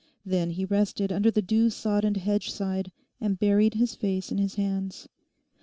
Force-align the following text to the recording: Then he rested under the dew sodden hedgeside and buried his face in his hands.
Then 0.25 0.49
he 0.49 0.65
rested 0.65 1.11
under 1.11 1.29
the 1.29 1.43
dew 1.43 1.69
sodden 1.69 2.15
hedgeside 2.15 2.91
and 3.19 3.37
buried 3.37 3.75
his 3.75 3.93
face 3.93 4.31
in 4.31 4.39
his 4.39 4.55
hands. 4.55 5.07